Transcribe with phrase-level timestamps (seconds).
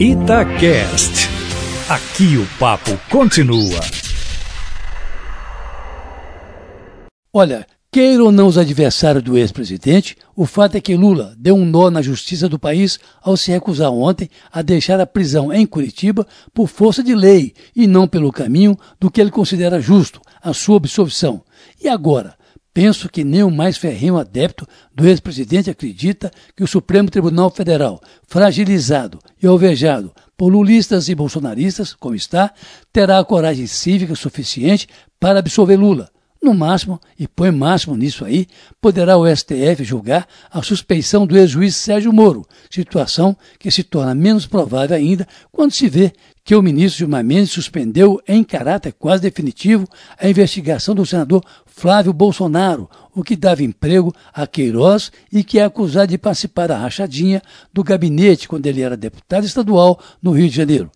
[0.00, 1.28] Itacast.
[1.88, 3.80] Aqui o papo continua.
[7.32, 11.64] Olha, queira ou não os adversários do ex-presidente, o fato é que Lula deu um
[11.64, 16.26] nó na justiça do país ao se recusar ontem a deixar a prisão em Curitiba
[16.52, 20.78] por força de lei e não pelo caminho do que ele considera justo, a sua
[20.78, 21.42] absolvição.
[21.80, 22.34] E agora?
[22.74, 28.02] Penso que nem o mais ferrenho adepto do ex-presidente acredita que o Supremo Tribunal Federal,
[28.26, 32.52] fragilizado e alvejado por lulistas e bolsonaristas, como está,
[32.92, 34.88] terá a coragem cívica suficiente
[35.20, 36.10] para absolver Lula.
[36.44, 38.46] No máximo, e põe máximo nisso aí,
[38.78, 44.44] poderá o STF julgar a suspeição do ex-juiz Sérgio Moro, situação que se torna menos
[44.46, 46.12] provável ainda quando se vê
[46.44, 49.88] que o ministro Gilmar Mendes suspendeu em caráter quase definitivo
[50.18, 55.64] a investigação do senador Flávio Bolsonaro, o que dava emprego a Queiroz e que é
[55.64, 57.40] acusado de participar da rachadinha
[57.72, 60.90] do gabinete quando ele era deputado estadual no Rio de Janeiro,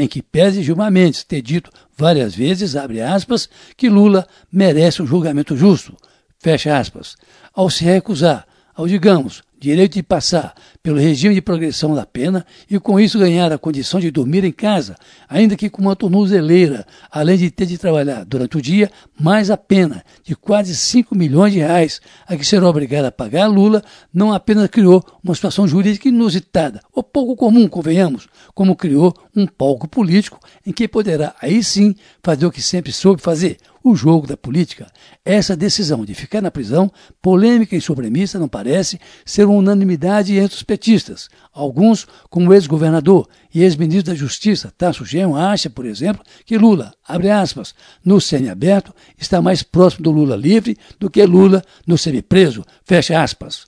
[0.00, 5.06] em que pese Gilmar Mendes ter dito várias vezes, abre aspas, que Lula merece um
[5.06, 5.94] julgamento justo,
[6.38, 7.16] fecha aspas,
[7.52, 12.80] ao se recusar ao, digamos, direito de passar pelo regime de progressão da pena e
[12.80, 14.96] com isso ganhar a condição de dormir em casa,
[15.28, 19.58] ainda que com uma tornozeleira, além de ter de trabalhar durante o dia, mais a
[19.58, 24.32] pena de quase 5 milhões de reais a que será obrigado a pagar Lula, não
[24.32, 30.40] apenas criou uma situação jurídica inusitada, ou pouco comum, convenhamos, como criou um palco político
[30.66, 34.86] em que poderá aí sim fazer o que sempre soube fazer, o jogo da política.
[35.24, 40.56] Essa decisão de ficar na prisão, polêmica e supremista, não parece ser uma unanimidade entre
[40.56, 41.28] os petistas.
[41.52, 46.94] Alguns, como o ex-governador e ex-ministro da Justiça, Tasso Genro, acha, por exemplo, que Lula,
[47.06, 52.64] abre aspas, no semiaberto, está mais próximo do Lula livre do que Lula no semipreso,
[52.84, 53.66] fecha aspas.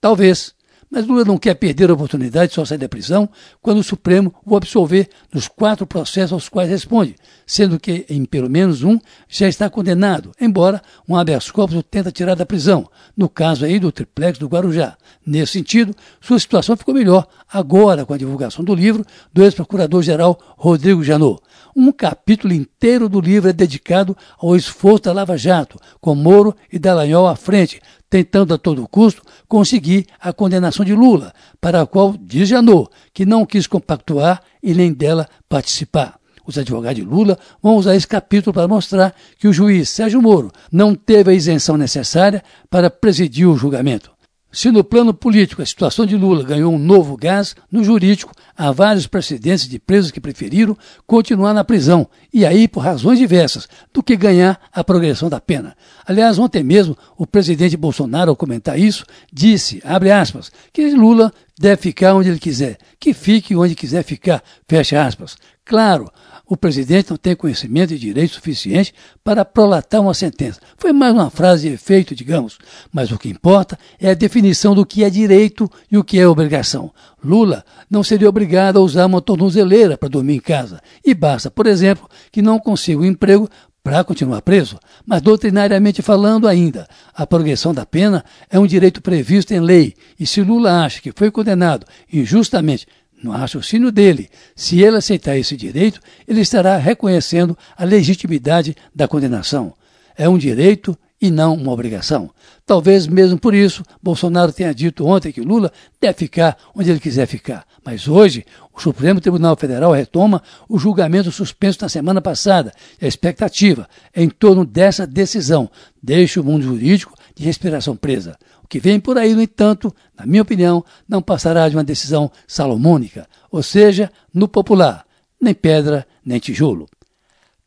[0.00, 0.53] Talvez,
[0.94, 3.28] mas Lula não quer perder a oportunidade de só sair da prisão
[3.60, 8.48] quando o Supremo o absolver nos quatro processos aos quais responde, sendo que, em pelo
[8.48, 8.96] menos um,
[9.28, 13.80] já está condenado, embora um habeas corpus o tenta tirar da prisão, no caso aí
[13.80, 14.96] do triplex do Guarujá.
[15.26, 21.02] Nesse sentido, sua situação ficou melhor agora com a divulgação do livro do ex-procurador-geral Rodrigo
[21.02, 21.42] Janot.
[21.74, 26.78] Um capítulo inteiro do livro é dedicado ao esforço da Lava Jato, com Moro e
[26.78, 27.80] Dallagnol à frente,
[28.14, 33.26] tentando a todo custo conseguir a condenação de Lula, para a qual diz Janot que
[33.26, 36.20] não quis compactuar e nem dela participar.
[36.46, 40.52] Os advogados de Lula vão usar esse capítulo para mostrar que o juiz Sérgio Moro
[40.70, 44.13] não teve a isenção necessária para presidir o julgamento.
[44.54, 48.70] Se no plano político a situação de Lula ganhou um novo gás, no jurídico há
[48.70, 54.00] vários precedentes de presos que preferiram continuar na prisão, e aí por razões diversas, do
[54.00, 55.76] que ganhar a progressão da pena.
[56.06, 61.82] Aliás, ontem mesmo o presidente Bolsonaro, ao comentar isso, disse, abre aspas, que Lula deve
[61.82, 65.36] ficar onde ele quiser, que fique onde quiser ficar, fecha aspas.
[65.64, 66.08] Claro,
[66.46, 70.60] o presidente não tem conhecimento e direito suficiente para prolatar uma sentença.
[70.76, 72.58] Foi mais uma frase de efeito, digamos.
[72.92, 76.28] Mas o que importa é a definição do que é direito e o que é
[76.28, 76.92] obrigação.
[77.24, 80.80] Lula não seria obrigado a usar uma tornozeleira para dormir em casa.
[81.04, 83.48] E basta, por exemplo, que não consiga um emprego
[83.82, 89.52] para continuar preso, mas doutrinariamente falando ainda, a progressão da pena é um direito previsto
[89.52, 92.86] em lei, e se Lula acha que foi condenado injustamente
[93.22, 99.74] no raciocínio dele, se ele aceitar esse direito, ele estará reconhecendo a legitimidade da condenação.
[100.16, 102.30] É um direito e não uma obrigação.
[102.66, 107.26] Talvez mesmo por isso Bolsonaro tenha dito ontem que Lula deve ficar onde ele quiser
[107.26, 107.64] ficar.
[107.84, 108.44] Mas hoje,
[108.74, 112.72] o Supremo Tribunal Federal retoma o julgamento suspenso na semana passada.
[113.00, 115.70] A expectativa é em torno dessa decisão
[116.02, 118.38] deixa o mundo jurídico de respiração presa.
[118.62, 122.30] O que vem por aí, no entanto, na minha opinião, não passará de uma decisão
[122.46, 125.04] salomônica, ou seja, no popular,
[125.40, 126.88] nem pedra nem tijolo.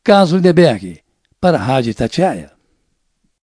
[0.02, 1.00] Caso Lindeberg,
[1.40, 2.57] para a Rádio Itatiaia.